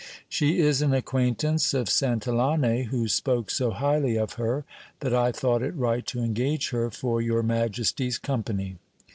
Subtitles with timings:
[0.27, 4.65] She is an acquaintance of Santillane, who spoke so highly of her,
[4.99, 8.77] that I thought it right to engage her for your majesty's company.